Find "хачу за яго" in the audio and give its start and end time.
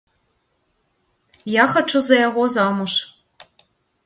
1.75-2.43